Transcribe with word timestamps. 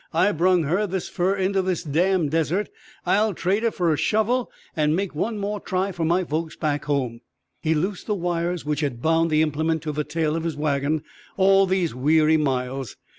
"I 0.13 0.31
brung 0.31 0.63
her 0.63 0.87
this 0.87 1.07
fur 1.07 1.35
into 1.35 1.61
this 1.61 1.83
damned 1.83 2.31
desert. 2.31 2.69
I'll 3.05 3.35
trade 3.35 3.61
her 3.61 3.69
fer 3.69 3.93
a 3.93 3.97
shovel 3.97 4.49
and 4.75 4.95
make 4.95 5.13
one 5.13 5.37
more 5.37 5.59
try 5.59 5.91
fer 5.91 6.03
my 6.03 6.23
folks 6.23 6.55
back 6.55 6.85
home." 6.85 7.21
He 7.61 7.75
loosed 7.75 8.07
the 8.07 8.15
wires 8.15 8.65
which 8.65 8.79
had 8.79 9.03
bound 9.03 9.29
the 9.29 9.43
implement 9.43 9.83
to 9.83 9.91
the 9.91 10.03
tail 10.03 10.35
of 10.35 10.43
his 10.43 10.57
wagon 10.57 11.03
all 11.37 11.67
these 11.67 11.93
weary 11.93 12.37
miles. 12.37 12.97